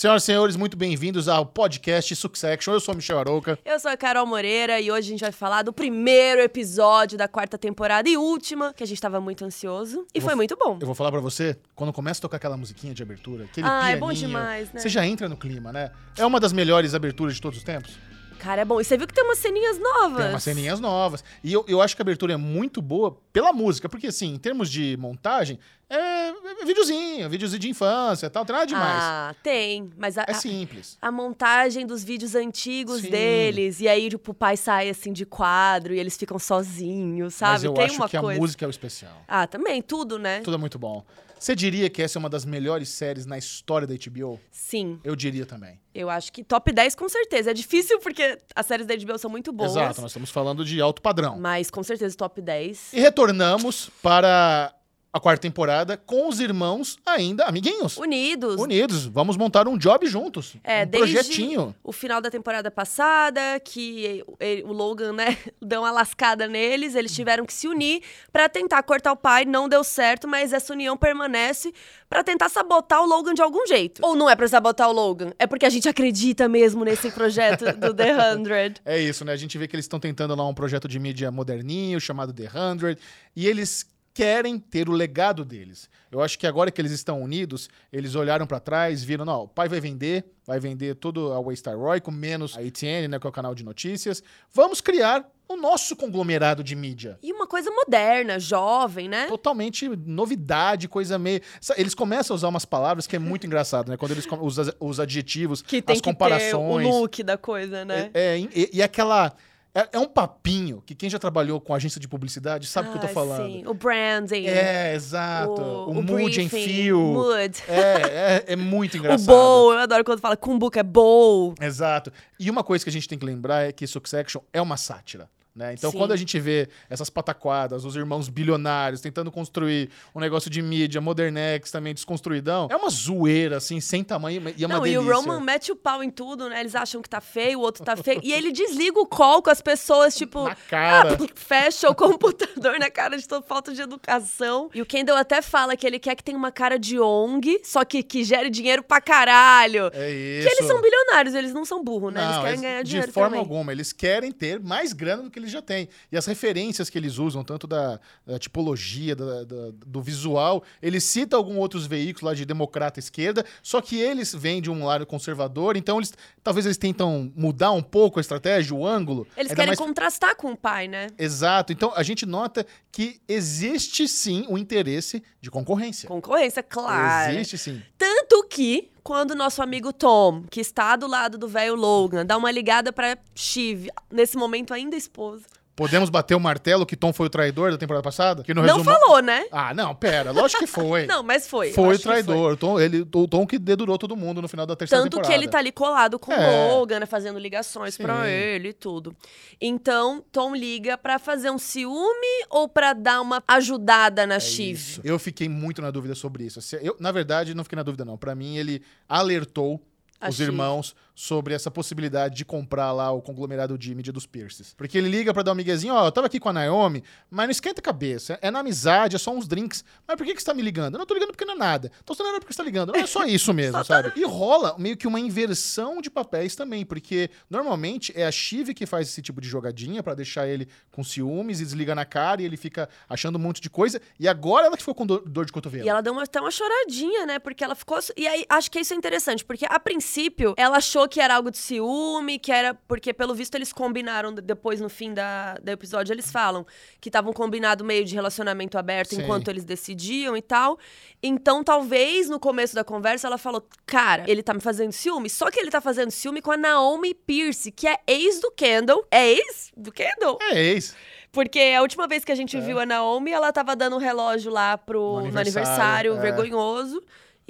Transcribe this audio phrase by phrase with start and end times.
[0.00, 2.72] Senhoras e senhores, muito bem-vindos ao podcast Succession.
[2.72, 3.58] Eu sou o Michel Arouca.
[3.66, 7.28] Eu sou a Carol Moreira e hoje a gente vai falar do primeiro episódio da
[7.28, 10.06] quarta temporada e última, que a gente tava muito ansioso.
[10.14, 10.78] E Eu foi vou- muito bom.
[10.80, 13.90] Eu vou falar pra você, quando começa a tocar aquela musiquinha de abertura, aquele Ah,
[13.90, 14.80] é pianinho, bom demais, né?
[14.80, 15.90] Você já entra no clima, né?
[16.16, 17.92] É uma das melhores aberturas de todos os tempos.
[18.40, 18.80] Cara, é bom.
[18.80, 20.16] E você viu que tem umas ceninhas novas.
[20.24, 21.22] Tem umas ceninhas novas.
[21.44, 24.38] E eu, eu acho que a abertura é muito boa pela música, porque assim, em
[24.38, 25.58] termos de montagem,
[25.88, 29.02] é, é videozinho, videozinho de infância e tal, não tem nada demais.
[29.04, 29.90] Ah, tem.
[29.98, 30.96] Mas a, é a- simples.
[31.02, 33.10] a montagem dos vídeos antigos Sim.
[33.10, 33.80] deles.
[33.80, 37.52] E aí, tipo, o pai sai assim de quadro e eles ficam sozinhos, sabe?
[37.52, 38.40] Mas eu tem acho uma que a coisa.
[38.40, 39.22] música é o especial.
[39.28, 40.40] Ah, também, tudo, né?
[40.40, 41.04] Tudo é muito bom.
[41.40, 44.38] Você diria que essa é uma das melhores séries na história da HBO?
[44.50, 45.00] Sim.
[45.02, 45.80] Eu diria também.
[45.94, 47.50] Eu acho que top 10 com certeza.
[47.50, 49.70] É difícil porque as séries da HBO são muito boas.
[49.70, 51.40] Exato, nós estamos falando de alto padrão.
[51.40, 52.92] Mas com certeza top 10.
[52.92, 54.74] E retornamos para
[55.12, 57.96] a quarta temporada com os irmãos ainda amiguinhos.
[57.96, 58.60] Unidos.
[58.60, 59.06] Unidos.
[59.06, 60.54] Vamos montar um job juntos.
[60.62, 61.74] É, um desde projetinho.
[61.82, 67.12] o final da temporada passada, que ele- o Logan, né, deu uma lascada neles, eles
[67.12, 68.02] tiveram que se unir
[68.32, 71.72] pra tentar cortar o pai, não deu certo, mas essa união permanece
[72.08, 74.00] pra tentar sabotar o Logan de algum jeito.
[74.04, 77.64] Ou não é pra sabotar o Logan, é porque a gente acredita mesmo nesse projeto
[77.76, 78.74] do The 100.
[78.84, 79.32] É isso, né?
[79.32, 82.48] A gente vê que eles estão tentando lá um projeto de mídia moderninho, chamado The
[82.48, 82.96] 100,
[83.34, 83.86] e eles
[84.20, 85.88] querem ter o legado deles.
[86.12, 89.48] Eu acho que agora que eles estão unidos, eles olharam pra trás, viram, não, o
[89.48, 93.26] pai vai vender, vai vender tudo a Waystar Roy, com menos a ATN, né, que
[93.26, 94.22] é o canal de notícias.
[94.52, 97.18] Vamos criar o nosso conglomerado de mídia.
[97.22, 99.26] E uma coisa moderna, jovem, né?
[99.26, 101.40] Totalmente novidade, coisa meio.
[101.78, 103.96] Eles começam a usar umas palavras que é muito engraçado, né?
[103.96, 106.86] Quando eles com- usam os adjetivos, Que tem as que ter o comparações.
[106.86, 108.10] look da coisa, né?
[108.12, 109.32] É, é, e, e aquela.
[109.72, 112.96] É, é um papinho que quem já trabalhou com agência de publicidade sabe o que
[112.98, 113.46] eu tô Ah, falando.
[113.52, 114.46] Sim, o branding.
[114.46, 115.62] É, exato.
[115.62, 116.98] O, mood em fio.
[116.98, 117.62] Mood.
[117.68, 119.26] É, é, é muito O engraçado.
[119.26, 121.54] bowl, eu adoro quando fala cumbuca, é bowl.
[121.60, 122.12] Exato.
[122.38, 125.28] E uma coisa que a gente tem que lembrar é que Succession é uma sátira.
[125.54, 125.74] Né?
[125.74, 125.98] Então, Sim.
[125.98, 131.00] quando a gente vê essas pataquadas, os irmãos bilionários tentando construir um negócio de mídia,
[131.00, 135.02] Modernex também desconstruidão, é uma zoeira, assim, sem tamanho e é uma Não, delícia.
[135.02, 136.60] e o Roman mete o pau em tudo, né?
[136.60, 138.20] Eles acham que tá feio, o outro tá feio.
[138.22, 140.44] e ele desliga o call com as pessoas, tipo.
[140.44, 141.14] Na cara.
[141.14, 144.70] ah, fecha o computador na cara de toda falta de educação.
[144.72, 147.84] E o Kendall até fala que ele quer que tenha uma cara de ONG, só
[147.84, 149.90] que que gere dinheiro pra caralho.
[149.92, 150.48] É isso.
[150.48, 152.20] Que eles são bilionários, eles não são burros, né?
[152.22, 153.40] eles Não, querem eles- ganhar de dinheiro forma também.
[153.40, 153.72] alguma.
[153.72, 155.88] Eles querem ter mais grana do que eles já têm.
[156.12, 161.04] E as referências que eles usam, tanto da, da tipologia, da- da- do visual, eles
[161.04, 165.04] citam alguns outros veículos lá de democrata esquerda, só que eles vêm de um lado
[165.06, 166.12] conservador, então eles
[166.42, 169.26] talvez eles tentam mudar um pouco a estratégia, o ângulo.
[169.36, 171.08] Eles querem mais- contrastar com o pai, né?
[171.18, 171.72] Exato.
[171.72, 176.08] Então a gente nota que existe sim o interesse de concorrência.
[176.08, 177.32] Concorrência, claro.
[177.32, 177.82] Existe sim.
[177.98, 182.50] Tanto que, quando nosso amigo Tom, que está do lado do velho Logan, dá uma
[182.50, 185.46] ligada pra Shiv, nesse momento ainda esposa.
[185.80, 188.42] Podemos bater o martelo que Tom foi o traidor da temporada passada?
[188.42, 188.84] Que no Não resumo...
[188.98, 189.46] falou, né?
[189.50, 190.30] Ah, não, pera.
[190.30, 191.06] Lógico que foi.
[191.08, 191.72] Não, mas foi.
[191.72, 192.52] Foi o traidor.
[192.52, 195.32] O Tom, ele, o Tom que dedurou todo mundo no final da terceira Tanto temporada.
[195.32, 196.68] que ele tá ali colado com É.
[196.70, 198.02] o Logan, né, fazendo ligações Sim.
[198.02, 199.16] pra ele e tudo.
[199.58, 204.74] Então, Tom liga pra fazer um ciúme ou pra dar uma ajudada na É Shiv?
[204.78, 205.00] isso.
[205.02, 206.60] Eu fiquei muito na dúvida sobre isso.
[206.82, 208.18] Eu, na verdade, não fiquei na dúvida, não.
[208.18, 209.80] Pra mim, ele alertou
[210.20, 214.72] A os irmãos sobre essa possibilidade de comprar lá o conglomerado de mídia dos Pierces.
[214.72, 217.44] Porque ele liga pra dar um miguezinho, ó, eu tava aqui com a Naomi, mas
[217.44, 218.38] não esquenta a cabeça.
[218.40, 219.84] É na amizade, é só uns drinks.
[220.08, 220.94] Mas por que, que você tá me ligando?
[220.94, 221.92] Eu não tô ligando porque não é nada.
[222.06, 222.94] Tô falando porque você tá ligando.
[222.94, 224.12] Não é só isso mesmo, sabe?
[224.16, 228.86] E rola meio que uma inversão de papéis também, porque normalmente é a Shiv que
[228.86, 232.46] faz esse tipo de jogadinha pra deixar ele com ciúmes e desliga na cara e
[232.46, 234.00] ele fica achando um monte de coisa.
[234.18, 235.84] E agora ela que ficou com dor, dor de cotovelo.
[235.84, 237.38] E ela deu uma, até uma choradinha, né?
[237.38, 237.98] Porque ela ficou.
[238.16, 241.50] E aí, acho que isso é interessante, porque a princípio ela achou que era algo
[241.50, 242.72] de ciúme, que era.
[242.88, 246.64] Porque, pelo visto, eles combinaram de- depois, no fim da, do episódio, eles falam
[247.00, 250.78] que estavam combinado meio de relacionamento aberto enquanto eles decidiam e tal.
[251.22, 255.28] Então, talvez no começo da conversa ela falou: Cara, ele tá me fazendo ciúme.
[255.28, 259.04] Só que ele tá fazendo ciúme com a Naomi Pierce, que é ex do Kendall.
[259.10, 260.38] É ex do Kendall?
[260.40, 260.96] É ex.
[261.32, 264.50] Porque a última vez que a gente viu a Naomi, ela tava dando um relógio
[264.50, 266.20] lá pro, No no aniversário, aniversário, é.
[266.20, 267.02] vergonhoso.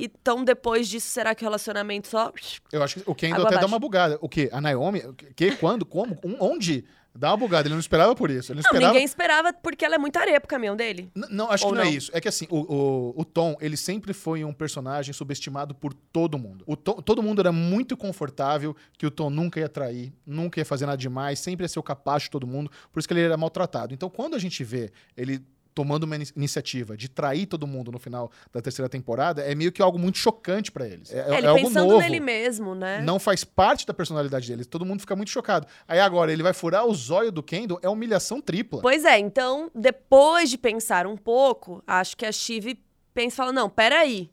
[0.05, 2.33] Então, depois disso, será que o relacionamento só.
[2.73, 3.67] Eu acho que o Kendall até dá abaixo.
[3.75, 4.19] uma bugada.
[4.21, 4.49] O quê?
[4.53, 5.01] A Naomi?
[5.01, 5.53] O Que?
[5.57, 5.85] Quando?
[5.85, 6.19] Como?
[6.25, 6.85] Um- Onde?
[7.13, 7.67] Dá uma bugada.
[7.67, 8.53] Ele não esperava por isso.
[8.53, 8.93] Ele não, Não, esperava.
[8.93, 11.11] ninguém esperava porque ela é muito areia pro caminhão dele.
[11.17, 11.93] N- Não, acho Ou que não, é não?
[11.93, 12.09] isso.
[12.15, 16.39] É que assim, o, o, o Tom, ele sempre foi um personagem subestimado por todo
[16.39, 16.63] mundo.
[16.69, 20.65] O Tom- todo mundo era muito confortável que o Tom nunca ia trair, nunca ia
[20.65, 23.23] fazer nada demais, sempre ia ser o capacho de todo mundo, por isso que ele
[23.23, 23.93] era maltratado.
[23.93, 25.43] Então, quando a gente vê ele
[25.75, 29.81] tomando uma iniciativa de trair todo mundo no final da terceira temporada é meio que
[29.81, 31.13] algo muito chocante para eles.
[31.13, 32.01] É, é, ele é algo pensando novo.
[32.01, 33.01] nele mesmo, né?
[33.03, 34.65] Não faz parte da personalidade dele.
[34.65, 35.67] Todo mundo fica muito chocado.
[35.87, 38.81] Aí agora ele vai furar o zóio do Kendall, é humilhação tripla.
[38.83, 42.79] Pois é, então depois de pensar um pouco, acho que a Shiv
[43.15, 44.31] pensa e fala: não, peraí.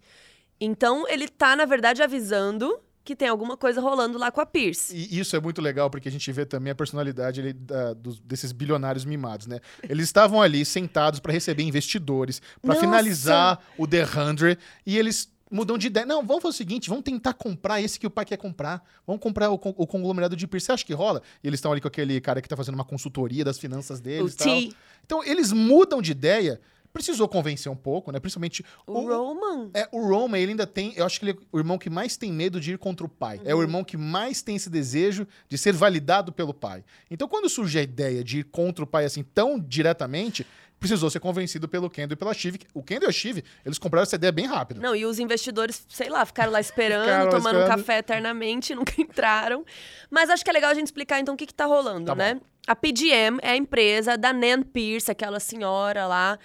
[0.59, 4.93] Então ele tá, na verdade, avisando que tem alguma coisa rolando lá com a Pierce.
[4.93, 8.19] E isso é muito legal, porque a gente vê também a personalidade ali, da, dos,
[8.19, 9.61] desses bilionários mimados, né?
[9.81, 15.77] Eles estavam ali sentados para receber investidores, para finalizar o The Hundred, e eles mudam
[15.77, 16.05] de ideia.
[16.05, 18.83] Não, vamos fazer o seguinte, vamos tentar comprar esse que o pai quer comprar.
[19.05, 20.65] Vamos comprar o, o conglomerado de Pierce.
[20.65, 21.21] Você acha que rola?
[21.41, 24.33] E eles estão ali com aquele cara que tá fazendo uma consultoria das finanças deles.
[24.33, 24.73] O T.
[25.05, 26.59] Então, eles mudam de ideia
[26.97, 28.19] precisou convencer um pouco, né?
[28.19, 29.69] Principalmente o, o Roman.
[29.73, 32.17] É, o Roman, ele ainda tem, eu acho que ele é o irmão que mais
[32.17, 33.37] tem medo de ir contra o pai.
[33.37, 33.43] Uhum.
[33.45, 33.63] É o uhum.
[33.63, 36.83] irmão que mais tem esse desejo de ser validado pelo pai.
[37.09, 40.45] Então, quando surge a ideia de ir contra o pai assim tão diretamente,
[40.79, 42.59] precisou ser convencido pelo Kendo e pela Chive.
[42.73, 44.81] O Kendo e a Chive, eles compraram essa ideia bem rápido.
[44.81, 47.65] Não, e os investidores, sei lá, ficaram lá esperando, ficaram tomando esperando.
[47.65, 49.65] um café eternamente, nunca entraram.
[50.09, 52.15] Mas acho que é legal a gente explicar então o que, que tá rolando, tá
[52.15, 52.35] né?
[52.35, 52.41] Bom.
[52.67, 56.37] A PGM é a empresa da Nan Pierce, aquela senhora lá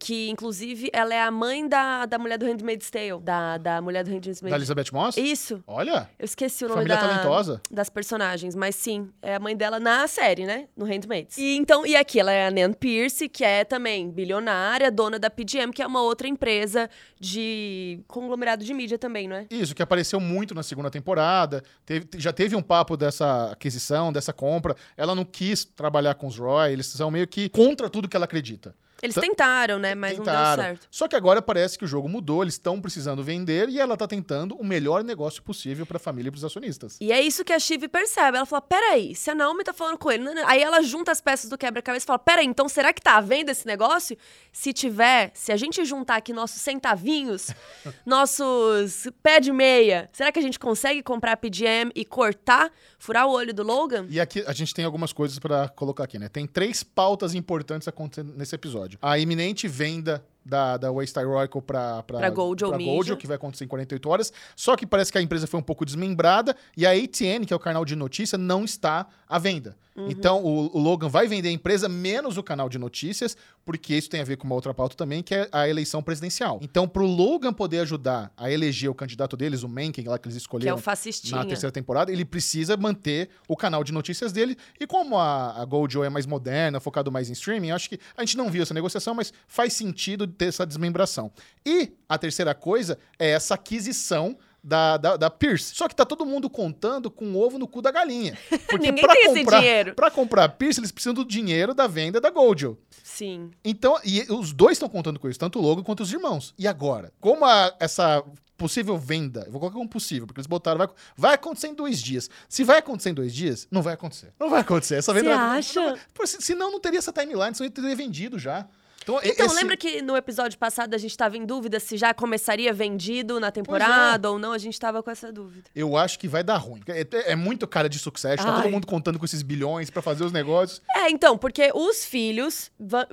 [0.00, 4.02] que inclusive ela é a mãe da, da mulher do Handmaid's Tale, da, da mulher
[4.02, 4.50] do Handmaid's Tale.
[4.50, 5.16] Da Elizabeth Moss?
[5.18, 5.62] Isso.
[5.66, 6.08] Olha.
[6.18, 7.60] Eu esqueci o nome Família da, talentosa.
[7.70, 10.68] das personagens, mas sim, é a mãe dela na série, né?
[10.74, 11.36] No Handmaid's.
[11.36, 15.28] E então, e aqui ela é a Nan Pierce, que é também bilionária, dona da
[15.28, 16.88] PGM, que é uma outra empresa
[17.20, 19.46] de conglomerado de mídia também, não é?
[19.50, 21.62] Isso, que apareceu muito na segunda temporada.
[21.84, 24.74] Teve, já teve um papo dessa aquisição, dessa compra.
[24.96, 28.24] Ela não quis trabalhar com os Roy, eles são meio que contra tudo que ela
[28.24, 28.74] acredita.
[29.02, 29.94] Eles tentaram, né?
[29.94, 30.38] Mas tentaram.
[30.38, 30.88] não deu certo.
[30.90, 34.06] Só que agora parece que o jogo mudou, eles estão precisando vender e ela tá
[34.06, 36.98] tentando o melhor negócio possível pra família e pros acionistas.
[37.00, 38.36] E é isso que a Chive percebe.
[38.36, 40.28] Ela fala: peraí, se a Naomi tá falando com ele.
[40.44, 43.20] Aí ela junta as peças do quebra-cabeça e fala: peraí, então será que tá à
[43.20, 44.16] venda esse negócio?
[44.52, 47.48] Se tiver, se a gente juntar aqui nossos centavinhos,
[48.04, 53.26] nossos pé de meia, será que a gente consegue comprar a PGM e cortar, furar
[53.26, 54.06] o olho do Logan?
[54.10, 56.28] E aqui a gente tem algumas coisas para colocar aqui, né?
[56.28, 58.98] Tem três pautas importantes acontecendo nesse episódio episódio.
[59.02, 63.68] A iminente venda da, da Waystar Oracle para Gold pra Gold, que vai acontecer em
[63.68, 64.32] 48 horas.
[64.56, 67.56] Só que parece que a empresa foi um pouco desmembrada e a ATN, que é
[67.56, 69.76] o canal de notícia, não está à venda.
[70.00, 70.10] Uhum.
[70.10, 74.08] Então o, o, Logan vai vender a empresa menos o canal de notícias, porque isso
[74.08, 76.58] tem a ver com uma outra pauta também, que é a eleição presidencial.
[76.62, 80.26] Então, para o Logan poder ajudar a eleger o candidato deles, o Mencken, lá que
[80.26, 80.82] eles escolheram que é o
[81.30, 84.56] na terceira temporada, ele precisa manter o canal de notícias dele.
[84.78, 88.22] E como a, a Gold é mais moderna, focado mais em streaming, acho que a
[88.22, 91.30] gente não viu essa negociação, mas faz sentido ter essa desmembração.
[91.64, 95.74] E a terceira coisa é essa aquisição da, da, da, Pierce.
[95.74, 98.36] Só que tá todo mundo contando com o ovo no cu da galinha.
[98.68, 99.94] Porque Ninguém pra tem comprar, esse dinheiro.
[99.94, 102.78] Pra comprar a Pierce, eles precisam do dinheiro da venda da Goldil.
[103.02, 103.50] Sim.
[103.64, 106.54] Então, e os dois estão contando com isso, tanto o Logan quanto os irmãos.
[106.58, 107.12] E agora?
[107.20, 108.22] Como a, essa
[108.60, 112.00] possível venda, eu vou colocar como possível, porque eles botaram, vai, vai acontecer em dois
[112.00, 112.28] dias.
[112.46, 114.34] Se vai acontecer em dois dias, não vai acontecer.
[114.38, 114.96] Não vai acontecer.
[114.96, 115.80] Essa venda Você vai, acha?
[115.80, 118.68] Não, não, senão não teria essa timeline, senão teria vendido já.
[119.02, 119.54] Então, então esse...
[119.54, 123.50] lembra que no episódio passado a gente estava em dúvida se já começaria vendido na
[123.50, 124.30] temporada é.
[124.30, 124.52] ou não?
[124.52, 125.70] A gente estava com essa dúvida.
[125.74, 126.80] Eu acho que vai dar ruim.
[126.86, 130.24] É, é muito cara de sucesso, tá todo mundo contando com esses bilhões para fazer
[130.24, 130.82] os negócios.
[130.94, 132.70] É, então, porque os filhos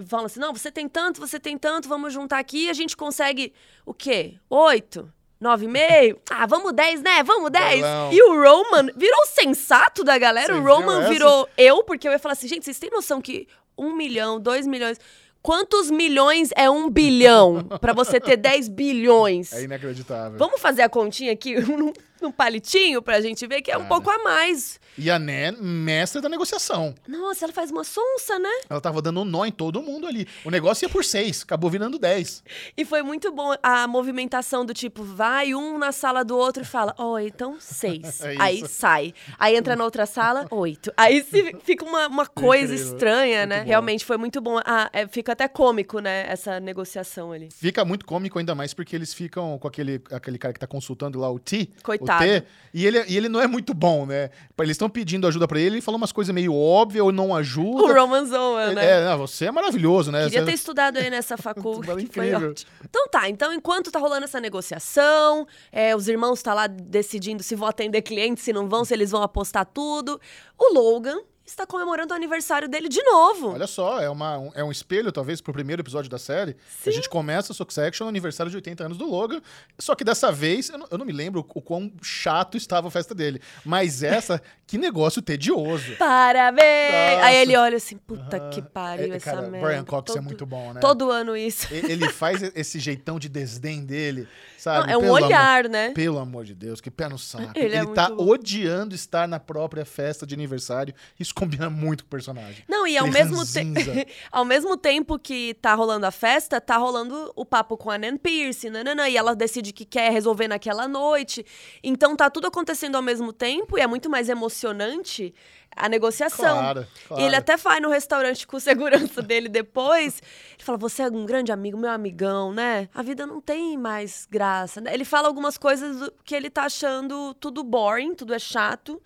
[0.07, 2.95] falam assim: não, você tem tanto, você tem tanto, vamos juntar aqui e a gente
[2.95, 3.53] consegue
[3.85, 4.35] o quê?
[4.49, 5.11] Oito?
[5.39, 6.19] Nove e meio?
[6.29, 7.23] Ah, vamos dez, né?
[7.23, 7.81] Vamos dez.
[8.11, 10.53] E o Roman virou sensato da galera.
[10.53, 13.47] Você o Roman virou eu, porque eu ia falar assim, gente, vocês têm noção que
[13.77, 14.99] um milhão, dois milhões...
[15.41, 17.63] Quantos milhões é um bilhão?
[17.79, 19.53] para você ter 10 bilhões.
[19.53, 20.37] É inacreditável.
[20.37, 21.55] Vamos fazer a continha aqui?
[22.21, 23.83] num palitinho pra gente ver que é Cara.
[23.83, 24.79] um pouco a mais.
[24.97, 26.95] E a Né, mestre da negociação.
[27.07, 28.49] Nossa, ela faz uma sonsa, né?
[28.69, 30.27] Ela tava dando um nó em todo mundo ali.
[30.45, 32.43] O negócio ia por seis, acabou virando dez.
[32.75, 36.65] E foi muito bom a movimentação do tipo, vai um na sala do outro e
[36.65, 38.21] fala, ó, oh, então seis.
[38.25, 39.13] é Aí sai.
[39.37, 40.91] Aí entra na outra sala, oito.
[40.97, 42.93] Aí se, fica uma, uma coisa Incrível.
[42.93, 43.59] estranha, muito né?
[43.61, 43.67] Bom.
[43.67, 44.59] Realmente foi muito bom.
[44.65, 47.49] Ah, é, fica até cômico, né, essa negociação ali.
[47.53, 51.19] Fica muito cômico ainda mais porque eles ficam com aquele, aquele cara que tá consultando
[51.19, 51.69] lá o T.
[51.83, 54.29] Coitado T, e ele, e ele não é muito bom, né?
[54.59, 57.83] Eles estão pedindo ajuda para ele, ele fala umas coisas meio óbvias ou não ajuda.
[57.83, 58.85] O Roman Zoa, né?
[58.85, 60.25] É, não, você é maravilhoso, né?
[60.25, 60.45] Queria você...
[60.45, 62.71] ter estudado aí nessa faculdade, foi ótimo.
[62.83, 67.55] Então tá, então enquanto tá rolando essa negociação, é, os irmãos tá lá decidindo se
[67.55, 70.19] vão atender clientes, se não vão, se eles vão apostar tudo,
[70.57, 73.53] o Logan está comemorando o aniversário dele de novo.
[73.53, 76.55] Olha só, é, uma, um, é um espelho, talvez, pro primeiro episódio da série.
[76.85, 79.41] A gente começa Succession no aniversário de 80 anos do Logan.
[79.79, 82.91] Só que dessa vez, eu não, eu não me lembro o quão chato estava a
[82.91, 83.41] festa dele.
[83.65, 85.95] Mas essa, que negócio tedioso.
[85.97, 87.15] Parabéns!
[87.15, 87.25] Nossa.
[87.25, 88.49] Aí ele olha assim, puta Aham.
[88.49, 89.67] que pariu É, essa cara, merda.
[89.67, 90.81] Brian Cox é Todo- muito bom, né?
[90.81, 91.67] Todo ano isso.
[91.73, 94.27] Ele faz esse jeitão de desdém dele,
[94.57, 94.91] Não, sabe?
[94.91, 95.91] é um Pelo amor- olhar, né?
[95.91, 97.51] Pelo amor de Deus, que pé no saco.
[97.55, 100.93] Ele Ele, é tá muito odiando estar na própria festa de aniversário.
[101.19, 102.63] Isso combina muito com o personagem.
[102.67, 103.61] Não, e ao mesmo, te-
[104.31, 108.17] ao mesmo tempo que tá rolando a festa, tá rolando o papo com a Nan
[108.17, 111.45] Pierce, nananã, e ela decide que quer resolver naquela noite.
[111.83, 115.33] Então tá tudo acontecendo ao mesmo tempo e é muito mais emocionante
[115.75, 116.57] a negociação.
[116.57, 117.21] Claro, claro.
[117.21, 120.21] E ele até vai no restaurante com o segurança dele depois.
[120.55, 122.89] Ele fala: Você é um grande amigo, meu amigão, né?
[122.93, 124.81] A vida não tem mais graça.
[124.81, 124.93] né?
[124.93, 129.01] Ele fala algumas coisas que ele tá achando tudo boring, tudo é chato.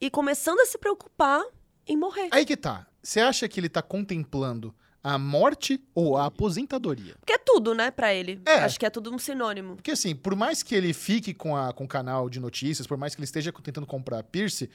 [0.00, 1.42] E começando a se preocupar
[1.86, 2.28] em morrer.
[2.32, 2.86] Aí que tá.
[3.02, 7.14] Você acha que ele tá contemplando a morte ou a aposentadoria?
[7.20, 8.40] Porque é tudo, né, pra ele.
[8.44, 8.54] É.
[8.64, 9.76] Acho que é tudo um sinônimo.
[9.76, 12.98] Porque assim, por mais que ele fique com, a, com o canal de notícias, por
[12.98, 14.68] mais que ele esteja tentando comprar a Pierce,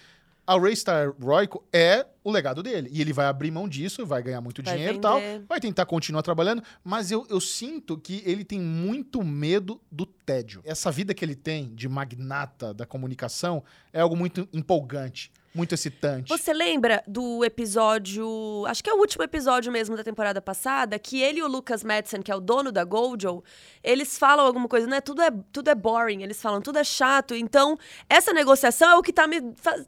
[0.51, 2.89] a Raystar Royco é o legado dele.
[2.91, 5.86] E ele vai abrir mão disso, vai ganhar muito Vai dinheiro e tal, vai tentar
[5.86, 10.62] continuar trabalhando, mas eu, eu sinto que ele tem muito medo do tédio.
[10.65, 16.29] Essa vida que ele tem de magnata da comunicação é algo muito empolgante, muito excitante.
[16.29, 18.63] Você lembra do episódio.
[18.67, 21.84] Acho que é o último episódio mesmo da temporada passada, que ele e o Lucas
[21.84, 23.43] Madsen, que é o dono da Gojo,
[23.84, 25.01] eles falam alguma coisa, né?
[25.01, 27.36] Tudo é, tudo é boring, eles falam, tudo é chato.
[27.36, 27.77] Então,
[28.10, 29.39] essa negociação é o que tá me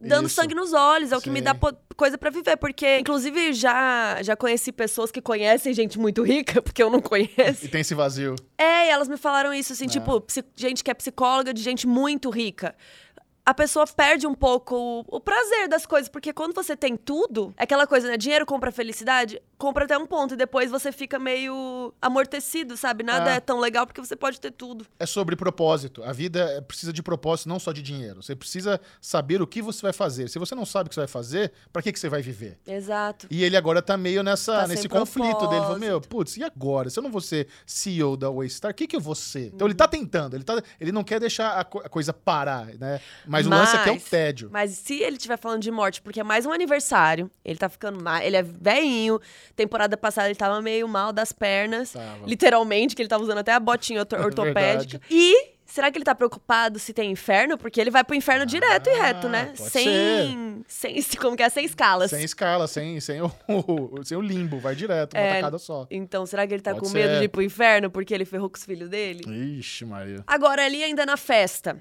[0.02, 0.36] dando Isso.
[0.36, 1.46] sangue nos olhos, é o que me Sim.
[1.46, 1.56] dá
[1.96, 2.58] coisa pra viver.
[2.58, 7.66] Porque, inclusive, já, já conheci pessoas que conhecem gente muito rica, porque eu não conheço.
[7.66, 8.36] E tem esse vazio.
[8.58, 9.88] É, e elas me falaram isso, assim, É.
[9.88, 12.76] tipo, gente que é psicóloga de gente muito rica.
[13.46, 17.64] A pessoa perde um pouco o, prazer das coisas, porque quando você tem tudo, é
[17.64, 18.16] aquela coisa, né?
[18.16, 23.04] Dinheiro compra felicidade, compra até um ponto, e depois você fica meio amortecido, sabe?
[23.04, 23.36] Nada É.
[23.36, 24.86] é tão legal porque você pode ter tudo.
[24.98, 26.02] É sobre propósito.
[26.06, 28.24] A vida é- precisa de propósito, não só de dinheiro.
[28.24, 30.30] Você precisa saber o que você vai fazer.
[30.30, 32.58] Se você não sabe o que você vai fazer, pra que, que você vai viver?
[32.66, 33.28] Exato.
[33.30, 35.62] E ele agora tá meio nessa, Tá nesse conflito dele.
[35.62, 35.80] Falou, propósito.
[35.86, 36.90] meu, putz, e agora?
[36.90, 39.48] Se eu não vou ser CEO da Waystar, o que, que eu vou ser?
[39.54, 42.68] Então ele tá tentando, ele, tá, ele não quer deixar a, co- a coisa parar,
[42.80, 43.02] né?
[43.34, 44.50] Mas, o lance aqui é o Mas- tédio.
[44.52, 48.02] Mas se ele estiver falando de morte, porque é mais um aniversário, ele tá ficando
[48.02, 48.26] mais.
[48.26, 49.20] Ele é velhinho.
[49.56, 51.92] Temporada passada ele tava meio mal das pernas.
[51.92, 52.26] Tava.
[52.26, 55.02] Literalmente, que ele tava usando até a botinha É ortopédica.
[55.10, 55.54] E.
[55.66, 57.58] Será que ele tá preocupado se tem inferno?
[57.58, 59.54] Porque ele vai pro inferno direto e reto, né?
[59.54, 61.02] Ah, Sem, sem.
[61.20, 61.50] Como que é?
[61.50, 62.12] Sem escalas.
[62.12, 63.32] Sem escala, sem, sem, o,
[64.04, 65.36] sem o limbo, vai direto, uma É.
[65.36, 65.88] tacada só.
[65.90, 67.20] Então, será que ele tá Pode com medo ser.
[67.20, 69.24] de ir pro inferno porque ele ferrou com os filhos dele?
[69.58, 70.24] Ixi, Maria.
[70.28, 71.80] Agora, ali ainda na festa,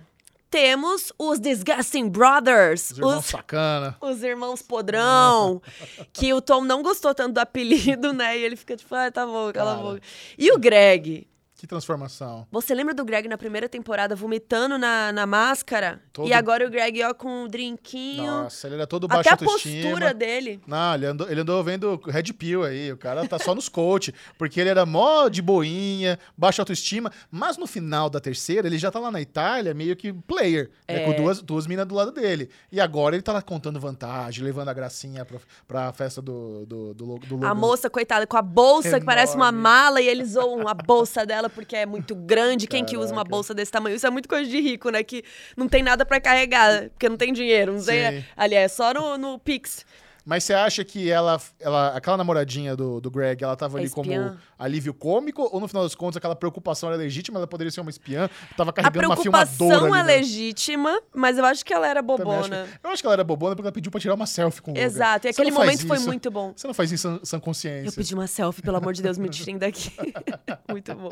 [0.52, 2.90] temos os Disgusting Brothers.
[2.90, 3.96] Os irmãos os sacana.
[4.02, 5.62] Os irmãos podrão,
[6.12, 8.38] que o Tom não gostou tanto do apelido, né?
[8.38, 10.02] E ele fica tipo, ah, tá bom, cala a boca.
[10.36, 11.26] E o Greg?
[11.62, 12.44] Que transformação.
[12.50, 16.02] Você lembra do Greg na primeira temporada vomitando na, na máscara?
[16.12, 18.26] Todo- E agora o Greg, ó, com um drinquinho.
[18.26, 19.82] Nossa, ele era todo baixo Até a autoestima.
[19.90, 20.60] postura dele.
[20.66, 22.90] Não, ele andou, ele andou vendo Red Pill aí.
[22.90, 24.12] O cara tá só nos coach.
[24.36, 27.12] Porque ele era mó de boinha, baixa autoestima.
[27.30, 30.68] Mas no final da terceira, ele já tá lá na Itália, meio que player.
[30.88, 31.04] né, É.
[31.04, 32.50] com duas, duas minas do lado dele.
[32.72, 35.38] E agora ele tá lá contando vantagem, levando a gracinha pra,
[35.68, 39.44] pra festa do, do, do, do A moça, coitada, com a bolsa que parece uma
[39.50, 39.60] Enorme.
[39.62, 42.66] mala e eles zoam a bolsa dela porque é muito grande.
[42.66, 43.30] Quem que usa uma Caraca.
[43.30, 43.96] bolsa desse tamanho?
[43.96, 45.02] Isso é muito coisa de rico, né?
[45.02, 45.22] Que
[45.56, 47.72] não tem nada pra carregar, porque não tem dinheiro.
[47.72, 48.18] Não sei.
[48.20, 48.24] Sim.
[48.36, 49.84] Ali é só no, no Pix.
[50.24, 53.90] Mas você acha que ela, ela aquela namoradinha do, do Greg, ela tava É ali
[53.90, 55.48] como alívio cômico?
[55.52, 58.30] Ou no final das contas, aquela preocupação era legítima, ela poderia ser uma espiã?
[58.56, 60.16] Tava A carregando uma filmadora preocupação ali, é né?
[60.18, 62.68] legítima, mas eu acho que ela era acho bobona.
[62.80, 64.72] que- eu acho que ela era bobona porque ela pediu pra tirar uma selfie com
[64.72, 64.78] o.
[64.78, 66.06] Exato, e aquele momento foi isso.
[66.06, 66.52] muito bom.
[66.54, 67.88] Você não faz isso sem, consciência.
[67.88, 69.90] Eu pedi uma selfie, pelo amor de Deus, me tirem daqui.
[70.70, 71.10] Muito bom.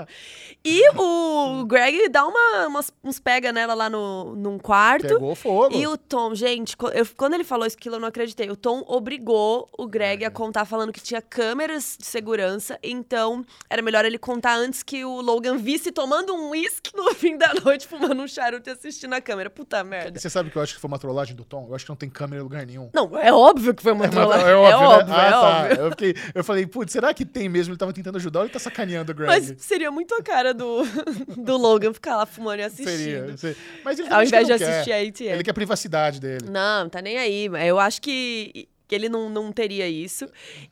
[0.65, 5.07] E o Greg dá uma, umas- uns pega nela lá no, num quarto.
[5.07, 5.75] Pegou fogo.
[5.77, 8.49] E o Tom, gente, eu- quando ele falou isso, aquilo eu não acreditei.
[8.51, 10.27] O Tom obrigou o Greg É.
[10.27, 15.05] a contar falando que tinha câmeras de segurança, então era melhor ele contar antes que
[15.05, 19.13] o Logan visse tomando um uísque no fim da noite, fumando um charuto e assistindo
[19.15, 19.51] a câmera.
[19.51, 20.19] Puta merda.
[20.19, 21.67] Você sabe que eu acho que foi uma trollagem do Tom?
[21.69, 22.91] Eu acho que não tem câmera em lugar nenhum.
[22.95, 24.47] Não, é óbvio que foi uma É, trollagem.
[24.47, 24.87] é óbvio, né?
[24.87, 25.41] óbvio, ah, é tá.
[25.63, 25.81] óbvio.
[25.85, 27.73] Eu, fiquei, eu falei, putz, será que tem mesmo?
[27.73, 29.29] Ele tava tentando ajudar ou ele tá sacaneando o Greg?
[29.31, 30.83] Mas seria muito a cara do,
[31.37, 32.91] do Logan ficar lá fumando e assistindo.
[32.97, 33.37] Seria.
[33.37, 33.57] seria.
[33.85, 34.71] Mas ele Ao invés de não quer.
[34.71, 35.35] assistir a ATM.
[35.35, 36.47] Ele quer a privacidade dele.
[36.51, 37.47] Não, tá nem aí.
[37.67, 40.27] Eu acho que, que ele não, não teria isso.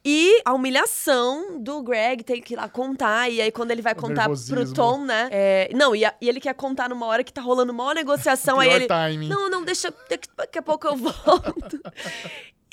[0.04, 3.30] E a humilhação do Greg tem que ir lá contar.
[3.30, 4.72] E aí, quando ele vai contar pro.
[4.74, 5.28] Tom, né?
[5.30, 8.58] é, não, e, a- e ele quer contar numa hora que tá rolando uma negociação.
[8.58, 8.86] aí ele.
[8.88, 9.28] timing.
[9.28, 9.94] Não, não, deixa.
[10.10, 11.80] Daqui, daqui a pouco eu volto.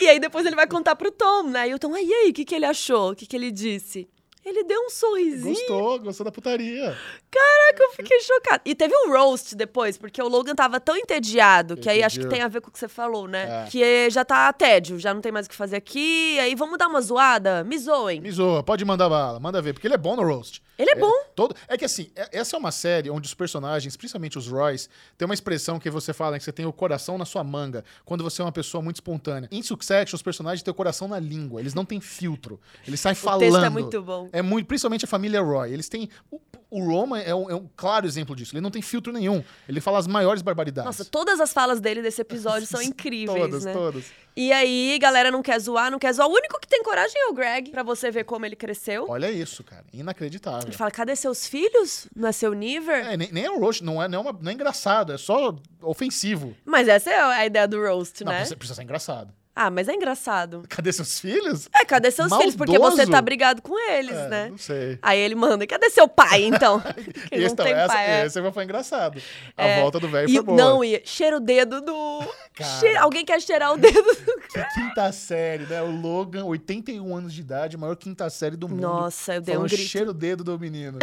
[0.02, 1.70] E aí depois ele vai contar pro Tom, né?
[1.70, 3.12] E o Tom, ah, e aí, o que, que ele achou?
[3.12, 4.10] O que, que ele disse?
[4.46, 5.56] Ele deu um sorrisinho.
[5.56, 6.96] Gostou, gostou da putaria.
[7.32, 8.62] Caraca, eu fiquei chocada.
[8.64, 12.28] E teve um roast depois, porque o Logan tava tão entediado, que aí acho que
[12.28, 13.66] tem a ver com o que você falou, né?
[13.66, 13.70] É.
[13.72, 16.38] Que já tá tédio, já não tem mais o que fazer aqui.
[16.40, 17.64] Aí vamos dar uma zoada?
[17.64, 18.22] Me zoem.
[18.22, 20.62] Me zoa, pode mandar bala, manda ver, porque ele é bom no roast.
[20.78, 21.12] Ele é bom.
[21.36, 21.56] Todo...
[21.68, 25.26] É que assim, é- essa é uma série onde os personagens, principalmente os Roys, tem
[25.26, 28.42] uma expressão que você fala que você tem o coração na sua manga, quando você
[28.42, 29.48] é uma pessoa muito espontânea.
[29.52, 32.60] Em Succession, os personagens têm o coração na língua, eles não têm filtro.
[32.88, 33.40] Eles saem O falando.
[33.42, 34.30] texto é muito bom.
[34.32, 35.72] É muito, principalmente a família Roy.
[35.72, 36.10] Eles têm.
[36.30, 36.40] O,
[36.82, 38.54] o Roman é um, é um claro exemplo disso.
[38.54, 39.44] Ele não tem filtro nenhum.
[39.68, 40.86] Ele fala as maiores barbaridades.
[40.86, 43.74] Nossa, todas as falas dele desse episódio são incríveis, todas, né?
[43.74, 44.06] todas.
[44.36, 46.28] E aí, galera não quer zoar, não quer zoar.
[46.28, 49.06] O único que tem coragem é o Greg, pra você ver como ele cresceu.
[49.08, 49.86] Olha isso, cara.
[49.94, 50.68] Inacreditável.
[50.68, 52.08] Ele fala, cadê seus filhos?
[52.16, 52.94] Não é seu nível?
[52.96, 55.18] É, nem, nem é um roast, não é, não, é uma- não é engraçado, é
[55.18, 56.56] só ofensivo.
[56.66, 58.40] Mas essa é a ideia do roast, Não, né?
[58.40, 59.34] precisa, precisa ser engraçado.
[59.56, 60.64] Ah, mas é engraçado.
[60.68, 61.70] Cadê seus filhos?
[61.74, 62.56] É, cadê seus filhos?
[62.58, 63.12] Porque você Maldoso.
[63.12, 64.48] tá brigado com eles, É, né?
[64.52, 65.00] Não sei.
[65.02, 66.84] Aí ele manda, cadê seu pai, então?
[67.32, 68.06] Esse, não tem essa, pai.
[68.06, 68.26] é.
[68.26, 69.22] esse foi engraçado.
[69.58, 69.80] A É.
[69.82, 70.58] volta do velho foi boa.
[70.58, 72.20] não, e cheira o dedo do...
[72.56, 72.80] Cara.
[72.80, 74.42] Cheira- Alguém quer cheirar o dedo do...
[74.48, 75.82] Que quinta série, né?
[75.82, 78.82] O Logan, 81 anos de idade, maior quinta série do mundo.
[78.82, 79.78] Nossa, eu dei um grito.
[79.82, 80.98] cheira o dedo do menino.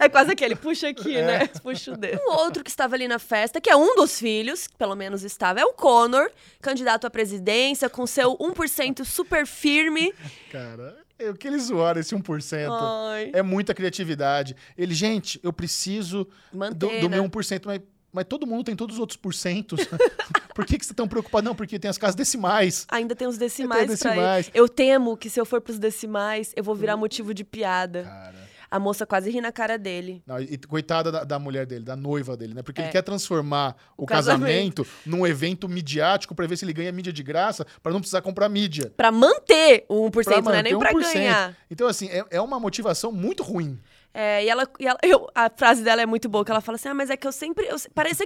[0.00, 1.26] É quase aquele, puxa aqui, É.
[1.26, 1.46] né?
[1.62, 2.20] Puxa o dedo.
[2.26, 5.22] Um outro que estava ali na festa, que é um dos filhos, que pelo menos
[5.22, 10.12] estava, é o Connor, candidato à presidência, com seu 1% super firme.
[10.50, 12.68] Cara, é o que eles zoaram esse 1%.
[12.70, 13.30] Ai.
[13.34, 14.54] É muita criatividade.
[14.76, 17.16] Ele, gente, eu preciso do, Manter, do né?
[17.16, 17.80] meu 1%, mas,
[18.12, 19.80] mas todo mundo tem todos os outros porcentos.
[20.54, 21.44] Por que, que você tá tão preocupado?
[21.44, 22.84] Não, porque tem as casas decimais.
[22.90, 24.50] Ainda tem os decimais, Tem pra decimais.
[24.52, 28.02] Eu temo que se eu for pros decimais, eu vou virar motivo de piada.
[28.02, 28.47] Cara.
[28.70, 30.22] A moça quase ri na cara dele.
[30.26, 32.62] Não, e coitada da, da mulher dele, da noiva dele, né?
[32.62, 32.84] Porque É.
[32.84, 34.84] ele quer transformar o, casamento.
[34.84, 34.86] casamento.
[35.06, 38.48] num evento midiático pra ver se ele ganha mídia de graça, pra não precisar comprar
[38.48, 38.92] mídia.
[38.96, 41.12] Pra manter o 1%, Pra não é nem manter pra 1%.
[41.14, 41.56] ganhar.
[41.70, 43.78] Então, assim, é, é uma motivação muito ruim.
[44.20, 46.74] É, e ela, e ela- eu- a frase dela é muito boa, que ela fala
[46.74, 47.76] assim, ah, mas é que eu sempre, eu,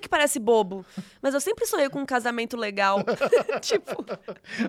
[0.01, 0.87] que parece bobo,
[1.21, 3.01] mas eu sempre sonhei com um casamento legal.
[3.61, 4.03] tipo,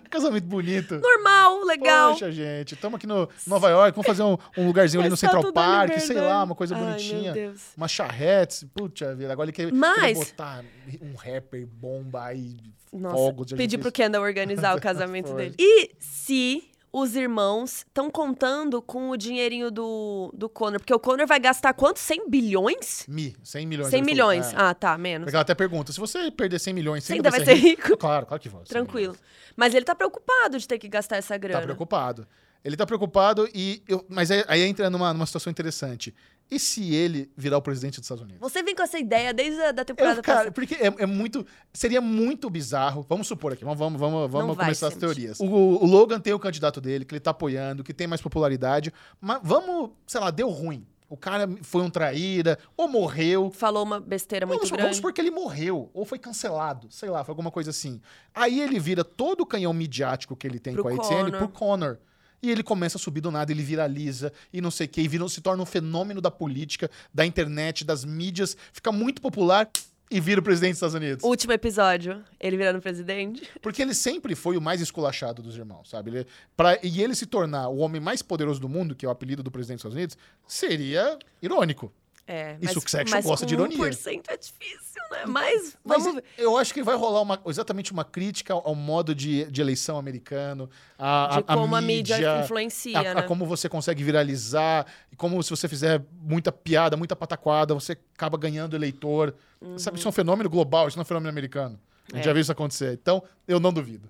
[0.10, 1.00] Casamento bonito.
[1.00, 2.12] normal, legal.
[2.12, 5.54] Poxa, gente, estamos aqui no Nova York, vamos fazer um, um lugarzinho ali no Central
[5.54, 7.34] Park, sei lá, uma coisa Ai, bonitinha.
[7.34, 7.62] meu Deus.
[7.78, 10.62] Uma charretes, putz vida, agora ele quer, Mas- botar
[11.02, 12.58] um rapper, bomba aí,
[12.92, 13.94] Nossa, fogos de pedi pro.
[13.94, 15.56] Kendall organizar o casamento dele.
[15.58, 20.80] E se os irmãos estão contando com o dinheirinho do, do Connor?
[20.80, 21.98] Porque o Connor vai gastar quanto?
[21.98, 23.04] 100 bilhões?
[23.08, 23.90] Mi, 100 milhões.
[23.90, 24.30] 100 ele falou.
[24.32, 24.54] milhões.
[24.54, 24.56] É.
[24.56, 25.26] Ah, tá, menos.
[25.26, 27.98] Porque ela até pergunta, se você perder 100 milhões, Você você ainda vai ser rico?
[27.98, 28.60] Claro, claro que vai.
[28.62, 29.14] 100 Tranquilo.
[29.14, 29.20] milhões.
[29.56, 31.60] Mas ele tá preocupado de ter que gastar essa grana.
[31.62, 32.28] Tá preocupado.
[32.64, 33.84] Ele tá preocupado e...
[33.88, 36.14] eu- mas aí, aí entra numa, numa situação interessante.
[36.52, 38.40] E se ele virar o presidente dos Estados Unidos?
[38.42, 40.52] Você vem com essa ideia desde a da temporada Eu, cara, passada.
[40.52, 41.46] porque é, é muito.
[41.74, 43.06] Seria muito bizarro.
[43.10, 45.40] Vamos supor aqui, vamos, vamos, vamos, vamos começar as teorias.
[45.40, 48.94] O, o Logan tem o candidato dele, que ele tá apoiando, que tem mais popularidade.
[49.20, 50.86] Mas vamos, sei lá, deu ruim.
[51.10, 53.52] O cara foi um traíra, ou morreu.
[53.52, 54.84] Falou uma besteira muito Vamos, grande.
[54.84, 58.02] vamos supor que ele morreu, ou foi cancelado, sei lá, foi alguma coisa assim.
[58.34, 61.38] Aí ele vira todo o canhão midiático que ele tem Pro com a ATN Conor.
[61.38, 61.98] pro Connor.
[62.44, 65.08] E ele começa a subir do nada, ele viraliza e não sei o quê, e
[65.08, 69.72] vira, se torna um fenômeno da política, da internet, das mídias, fica muito popular
[70.12, 71.24] e vira o presidente dos Estados Unidos.
[71.24, 73.50] Último episódio, ele virando presidente.
[73.62, 76.12] Porque ele sempre foi o mais esculachado dos irmãos, sabe?
[76.12, 79.12] Ele, pra, e ele se tornar o homem mais poderoso do mundo, que é o
[79.12, 81.92] apelido do presidente dos Estados Unidos, seria irônico.
[82.26, 83.78] É, mas, Succession mas gosta de ironia.
[83.78, 85.24] 1% é difícil, né?
[85.28, 86.24] Mas, Mas vamos ver.
[86.38, 90.70] eu acho que vai rolar uma- exatamente uma crítica ao, modo de, de eleição americano,
[90.98, 93.22] a, a- De como a, mídia, mídia, influencia, a, a né?
[93.24, 98.38] como você consegue viralizar, e como se você fizer muita piada, muita pataquada, você acaba
[98.38, 99.36] ganhando eleitor.
[99.78, 101.78] Sabe, isso é um fenômeno global, isso não é um fenômeno americano.
[102.12, 102.20] A gente Uhum.
[102.20, 102.24] É.
[102.24, 102.94] já viu isso acontecer.
[103.02, 104.10] Então, eu não duvido.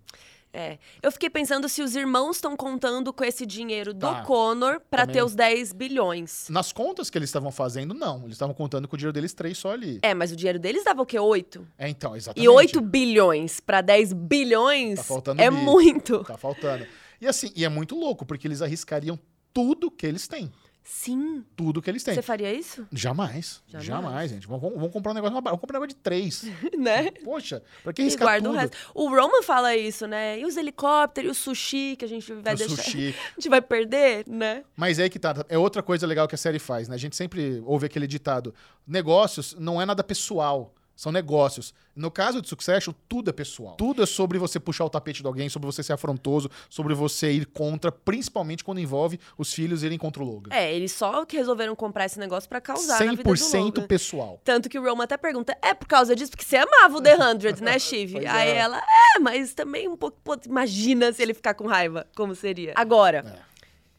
[0.53, 0.77] É.
[1.01, 4.21] Eu fiquei pensando se os irmãos estão contando com esse dinheiro do Tá.
[4.21, 5.15] Connor pra Também.
[5.15, 6.47] ter os 10 bilhões.
[6.47, 8.19] Nas contas que eles estavam fazendo, não.
[8.19, 9.97] Eles estavam contando com o dinheiro deles três só ali.
[10.03, 11.17] É, mas o dinheiro deles dava o quê?
[11.17, 11.67] 8?
[11.75, 12.45] É, então, exatamente.
[12.45, 15.57] E 8 bilhões pra 10 bilhões Tá faltando é bi.
[15.57, 16.23] muito.
[16.23, 16.85] Tá faltando.
[17.19, 19.17] E assim, e é muito louco, porque eles arriscariam
[19.53, 20.51] tudo que eles têm.
[20.83, 21.45] Sim.
[21.55, 22.13] Tudo que eles têm.
[22.13, 22.85] Você faria isso?
[22.91, 23.63] Jamais.
[23.67, 23.85] Jamais.
[23.87, 24.45] Jamais, gente.
[24.47, 25.33] Vamos, vamos- comprar um negócio.
[25.41, 26.43] Vamos comprar um negócio de três.
[26.77, 27.09] né?
[27.23, 28.55] Poxa, pra que E arriscar guarda tudo?
[28.55, 28.77] o resto.
[28.93, 30.39] O Roman fala isso, né?
[30.39, 32.75] E os helicópteros, e o sushi que a gente vai O deixar.
[32.83, 33.15] sushi.
[33.31, 34.63] A gente vai perder, né?
[34.75, 35.33] Mas é aí que tá.
[35.49, 36.95] É outra coisa legal que a série faz, né?
[36.95, 38.53] A gente sempre ouve aquele ditado:
[38.85, 40.73] negócios não é nada pessoal.
[40.95, 41.73] São negócios.
[41.95, 43.75] No caso de Succession, tudo é pessoal.
[43.75, 47.31] Tudo é sobre você puxar o tapete de alguém, sobre você ser afrontoso, sobre você
[47.31, 50.49] ir contra, principalmente quando envolve os filhos irem contra o Logan.
[50.53, 53.87] É, eles só que resolveram comprar esse negócio pra causar na vida do 100% Logan.
[53.87, 54.41] pessoal.
[54.43, 56.31] Tanto que o Roman até pergunta, é por causa disso?
[56.31, 58.13] Porque você amava o The Hundred, né, Shiv?
[58.13, 58.57] Pois Aí é.
[58.57, 62.73] ela, é, mas também um pouco, pô, imagina se ele ficar com raiva, como seria.
[62.75, 63.52] Agora, É.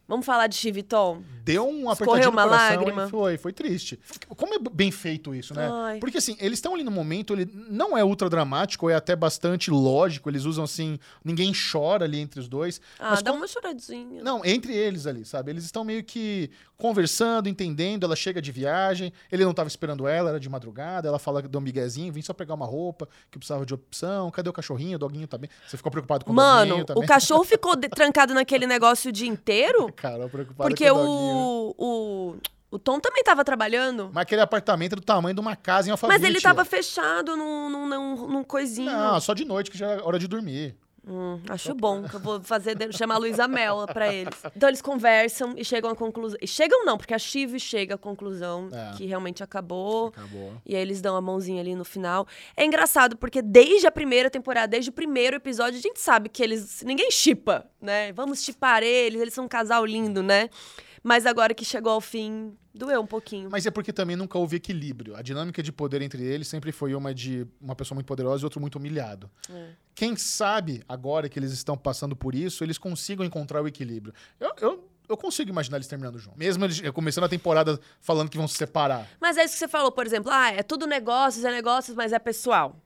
[0.06, 1.22] vamos falar de Shiv Tom?
[1.44, 3.08] Deu um apertadinho no uma coração lágrima?
[3.08, 3.98] foi, foi triste.
[4.36, 5.68] Como é bem feito isso, né?
[5.70, 5.98] Ai.
[5.98, 9.70] Porque assim, eles estão ali no momento, ele não é ultra dramático, é até bastante
[9.70, 12.80] lógico, eles usam assim, ninguém chora ali entre os dois.
[12.98, 14.22] Ah, dá como- uma choradinha.
[14.22, 15.50] Não, entre eles ali, sabe?
[15.50, 18.04] Eles estão meio que conversando, entendendo.
[18.04, 21.08] Ela chega de viagem, ele não estava esperando ela, era de madrugada.
[21.08, 24.30] Ela fala do miguezinho, vim só pegar uma roupa, que precisava de opção.
[24.30, 24.96] Cadê o cachorrinho?
[24.96, 25.48] O doguinho também.
[25.66, 27.04] Você ficou preocupado com o Mano, doguinho também?
[27.04, 29.92] o cachorro ficou trancado naquele negócio o dia inteiro?
[29.94, 31.14] Cara, preocupado Porque com o doguinho.
[31.16, 32.36] o, o,
[32.72, 34.10] o Tom também tava trabalhando.
[34.12, 36.20] Mas aquele apartamento é do tamanho de uma casa em Alphaville.
[36.20, 38.90] Mas ele tava fechado num, num, num, num coisinho.
[38.90, 40.76] Não, só de noite, que já é hora de dormir.
[41.06, 44.34] Hum, acho bom, que eu vou fazer, chamar a Luísa Mel pra eles.
[44.56, 46.38] Então eles conversam e chegam à conclusão.
[46.40, 48.96] E chegam não, porque a Chive chega à conclusão É.
[48.96, 50.08] que realmente acabou.
[50.08, 50.54] Acabou.
[50.64, 52.26] E aí eles dão a mãozinha ali no final.
[52.56, 56.42] É engraçado, porque desde a primeira temporada, desde o primeiro episódio, a gente sabe que
[56.42, 56.82] eles.
[56.86, 58.10] Ninguém chipa, né?
[58.12, 60.48] Vamos chipar eles, eles são um casal lindo, né?
[61.04, 63.50] Mas agora que chegou ao fim, doeu um pouquinho.
[63.50, 65.14] Mas é porque também nunca houve equilíbrio.
[65.14, 68.44] A dinâmica de poder entre eles sempre foi uma de uma pessoa muito poderosa e
[68.46, 69.30] outro muito humilhado.
[69.50, 69.72] É.
[69.94, 74.14] Quem sabe, agora que eles estão passando por isso, eles consigam encontrar o equilíbrio.
[74.40, 76.38] Eu, eu, eu consigo imaginar eles terminando juntos.
[76.38, 79.06] Mesmo eles começando a temporada falando que vão se separar.
[79.20, 82.14] Mas é isso que você falou, por exemplo, ah, é tudo negócios, é negócios, mas
[82.14, 82.80] é pessoal.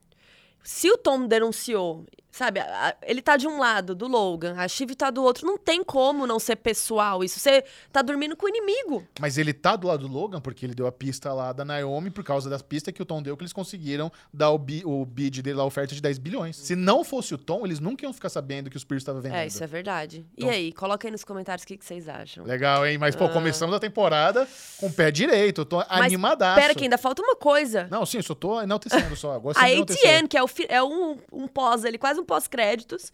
[0.61, 4.67] Se o Tom denunciou, sabe, a- a- ele tá de um lado, do Logan, a
[4.67, 7.39] Shiv tá do outro, não tem como não ser pessoal isso.
[7.39, 9.05] Você tá dormindo com o inimigo.
[9.19, 12.09] Mas ele tá do lado do Logan porque ele deu a pista lá da Naomi
[12.09, 15.05] por causa das pistas que o Tom deu que eles conseguiram dar o, bi, o
[15.05, 16.55] bid dele lá, a oferta de 10 bilhões.
[16.55, 19.39] Se não fosse o Tom, eles nunca iam ficar sabendo que os Pierce estava vendendo.
[19.39, 20.25] É, isso é verdade.
[20.37, 22.43] E Então- aí, coloca aí nos comentários o que, que vocês acham.
[22.45, 22.97] Legal, hein?
[22.97, 24.47] Mas, pô, começamos a temporada
[24.79, 25.61] com o pé direito.
[25.61, 25.87] Eu tô Ah.
[25.97, 26.59] Mas animadaço.
[26.59, 27.87] Pera que ainda falta uma coisa.
[27.89, 29.37] Não, sim, só tô enaltecendo só.
[29.39, 29.65] Gosto A.
[29.65, 33.11] ATN, que é, o é um, um pós ali, quase um pós-créditos,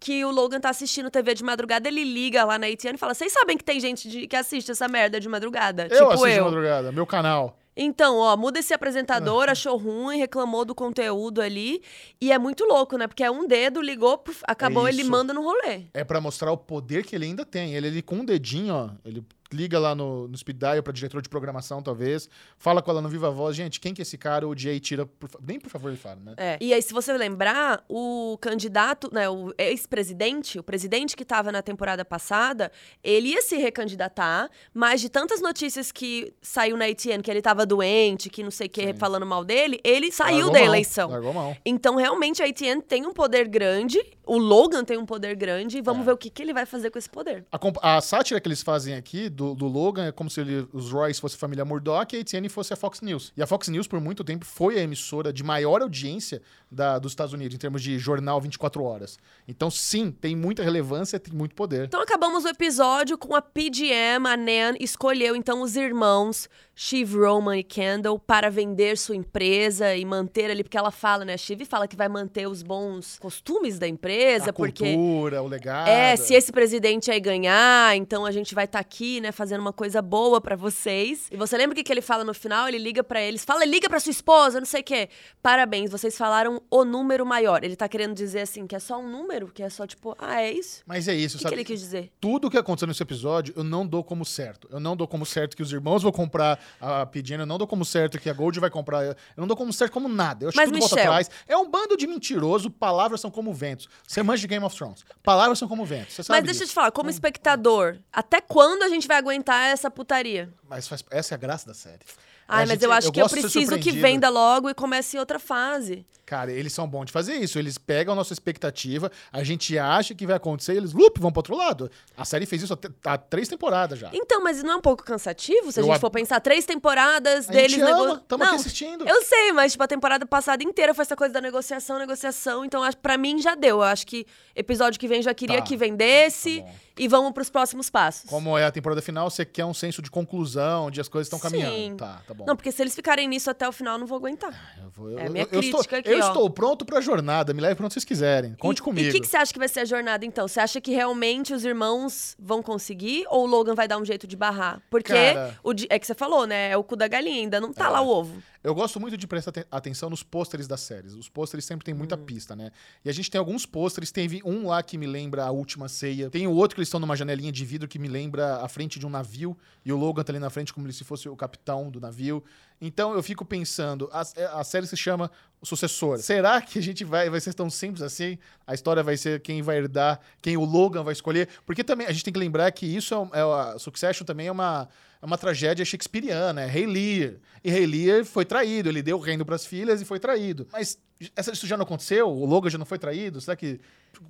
[0.00, 3.14] que o Logan tá assistindo TV de madrugada, ele liga lá na ATN e fala:
[3.14, 5.84] Vocês sabem que tem gente de- que assiste essa merda de madrugada?
[5.84, 6.44] Eu tipo assisto de eu.
[6.44, 7.58] madrugada, meu canal.
[7.76, 11.82] Então, ó, muda esse apresentador, achou ruim, reclamou do conteúdo ali.
[12.20, 13.08] E é muito louco, né?
[13.08, 15.82] Porque é um dedo, ligou, puf, acabou, É ele manda no rolê.
[15.92, 17.74] É pra mostrar o poder que ele ainda tem.
[17.74, 21.22] Ele, ele com um dedinho, ó, ele liga lá no, no speed dial pra diretor
[21.22, 22.28] de programação, talvez.
[22.58, 23.54] Fala com ela no viva voz.
[23.56, 24.48] Gente, quem que é esse cara?
[24.48, 25.06] O Jay tira...
[25.06, 26.34] Por, nem por favor ele fala, né?
[26.36, 26.58] É.
[26.60, 31.62] E aí, se você lembrar, o candidato, né, o ex-presidente, o presidente que tava na
[31.62, 37.30] temporada passada, ele ia se recandidatar, mas de tantas notícias que saiu na ATN que
[37.30, 40.62] ele tava doente, que não sei o que, falando mal dele, ele saiu Largou da
[40.62, 41.10] eleição.
[41.10, 41.56] Largou mão.
[41.64, 45.82] Então, realmente, a ATN tem um poder grande, o Logan tem um poder grande, e
[45.82, 46.04] vamos É.
[46.06, 47.44] ver o que, que ele vai fazer com esse poder.
[47.52, 50.90] A, a sátira que eles fazem aqui do, do Logan é como se ele- os
[50.92, 53.32] Royce fosse a família Murdoch e a AT&T fosse a Fox News.
[53.36, 57.12] E a Fox News, por muito tempo, foi a emissora de maior audiência da- dos
[57.12, 59.18] Estados Unidos, em termos de jornal 24 horas.
[59.46, 61.84] Então, sim, tem muita relevância, tem muito poder.
[61.84, 67.58] Então acabamos o episódio com a PGM, a Nan escolheu então os irmãos Shiv, Roman
[67.58, 71.34] e Kendall para vender sua empresa e manter ali, porque ela fala, né?
[71.34, 75.46] A Shiv fala que vai manter os bons costumes da empresa, a porque cultura, o
[75.46, 75.86] legado.
[75.88, 79.72] é, se esse presidente aí ganhar, então a gente vai estar aqui, né, fazendo uma
[79.72, 81.28] coisa boa pra vocês.
[81.30, 82.68] E você lembra o que, que ele fala no final?
[82.68, 85.08] Ele liga pra eles, fala, liga pra sua esposa, não sei o quê.
[85.42, 87.64] Parabéns, vocês falaram o número maior.
[87.64, 90.40] Ele tá querendo dizer assim, que é só um número, que é só tipo, ah,
[90.42, 90.82] é isso?
[90.86, 91.54] Mas é isso, O que, que sabe?
[91.56, 92.12] ele quis dizer?
[92.20, 94.68] Tudo que aconteceu nesse episódio, eu não dou como certo.
[94.70, 97.66] Eu não dou como certo que os irmãos vão comprar a PGN, eu não dou
[97.66, 99.04] como certo que a Gold vai comprar.
[99.04, 100.44] Eu não dou como certo como nada.
[100.44, 101.30] Eu acho Mas, que tudo volta Michel- atrás.
[101.48, 103.88] É um bando de mentiroso, palavras são como ventos.
[104.06, 105.04] Você manja de Game of Thrones.
[105.22, 106.16] Palavras são como ventos.
[106.28, 110.48] Mas deixa eu te falar, como espectador, até quando a gente vai aguentar essa putaria?
[110.68, 112.00] Mas faz- essa é a graça da série.
[112.46, 114.74] Ai, A mas gente- eu acho que eu de ser preciso que venda logo e
[114.74, 116.04] comece outra fase.
[116.26, 117.58] Cara, eles são bons de fazer isso.
[117.58, 121.30] Eles pegam a nossa expectativa, a gente acha que vai acontecer, e eles, lup, vão
[121.30, 121.90] pro outro lado.
[122.16, 124.10] A série fez isso há, três temporadas já.
[124.12, 126.64] Então, mas não é um pouco cansativo se a Eu gente ad- for pensar três
[126.64, 129.06] temporadas A deles gente ama, nego- tamo não, aqui assistindo.
[129.06, 132.82] Eu sei, mas tipo a temporada passada inteira foi essa coisa da negociação, negociação, então
[133.02, 133.76] para mim já deu.
[133.76, 137.50] Eu acho que episódio que vem já queria Tá, que vendesse tá e vamos pros
[137.50, 138.30] próximos passos.
[138.30, 141.38] Como é a temporada final, você quer um senso de conclusão, de as coisas estão
[141.38, 141.96] caminhando.
[141.96, 142.44] Tá, tá bom.
[142.46, 144.52] Não, porque se eles ficarem nisso até o final, eu não vou aguentar.
[144.82, 146.28] Eu vou- eu- É a minha eu- eu estou, crítica aqui, eu ó.
[146.28, 147.52] estou pronto pra jornada.
[147.54, 148.54] Me leve pra onde vocês quiserem.
[148.54, 149.06] Conte e, comigo.
[149.06, 150.46] E o que, que você acha que vai ser a jornada, então?
[150.48, 154.26] Você acha que realmente os irmãos vão conseguir ou o Logan vai dar um jeito
[154.26, 154.80] de barrar?
[154.90, 156.70] Porque Cara- o é que você falou, né?
[156.70, 157.88] É o cu da galinha, ainda não tá É.
[157.88, 158.42] lá o ovo.
[158.62, 161.12] Eu gosto muito de prestar aten- atenção nos pôsteres das séries.
[161.12, 162.70] Os pôsteres sempre tem muita pista, né?
[163.04, 164.10] E a gente tem alguns pôsteres.
[164.10, 166.30] Teve um lá que me lembra a última ceia.
[166.30, 168.98] Tem o outro que eles estão numa janelinha de vidro que me lembra a frente
[168.98, 169.54] de um navio.
[169.84, 172.42] E o Logan tá ali na frente como se fosse o capitão do navio.
[172.86, 174.20] Então eu fico pensando, a,
[174.60, 176.18] a série se chama O Sucessor.
[176.18, 178.36] Será que a gente vai, vai ser tão simples assim?
[178.66, 181.48] A história vai ser quem vai herdar, quem o Logan vai escolher?
[181.64, 183.40] Porque também a gente tem que lembrar que isso é, um- é
[183.74, 184.86] a Succession também é uma,
[185.24, 187.36] é uma tragédia shakespeariana, é Rei Lear.
[187.64, 190.68] E Rei Lear foi traído, ele deu o reino para as filhas e foi traído.
[190.70, 190.98] Mas
[191.34, 192.28] essa, isso já não aconteceu?
[192.28, 193.40] O Logan já não foi traído?
[193.40, 193.80] Será que.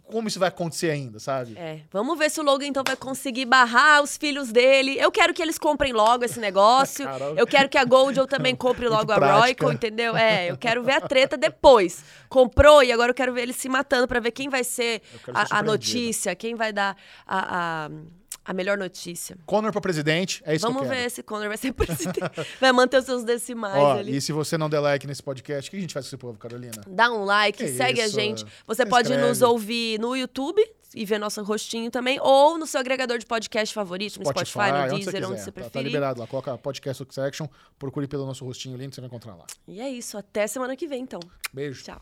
[0.05, 1.59] Como isso vai acontecer ainda, sabe?
[1.59, 4.97] É, vamos ver se o Logan então vai conseguir barrar os filhos dele.
[4.99, 7.07] Eu quero que eles comprem logo esse negócio.
[7.37, 9.39] Eu quero que a Gold também compre Muito logo a.
[9.41, 10.17] Royco, entendeu?
[10.17, 12.05] É, eu quero ver a treta depois.
[12.29, 15.33] Comprou e agora eu quero ver eles se matando pra ver quem vai ser ser
[15.35, 17.91] a, a notícia, quem vai dar a, a,
[18.45, 19.37] a melhor notícia.
[19.47, 21.03] Conor para presidente, é isso Vamos que eu quero.
[21.05, 22.21] ver se Conor vai ser presidente.
[22.61, 24.17] vai manter os seus decimais Ó, ali.
[24.17, 26.17] e se você não der like nesse podcast, o que a gente faz com esse
[26.17, 26.83] povo, Carolina?
[26.87, 28.45] Dá um like, Que segue isso, a gente.
[28.67, 29.29] Você Se pode inscreve.
[29.29, 30.63] nos ouvir no YouTube
[30.95, 34.79] e ver nosso rostinho também, ou no seu agregador de podcast favorito, no Spotify, no
[34.85, 35.27] onde Deezer, quiser.
[35.27, 35.87] onde você Tá- Tá, preferir.
[35.87, 36.27] liberado lá.
[36.27, 39.45] Coloca podcast Succession, procure pelo nosso rostinho ali, que você vai encontrar lá.
[39.67, 41.19] e é isso, até semana que vem, então.
[41.53, 41.83] Beijo.
[41.83, 42.01] Tchau.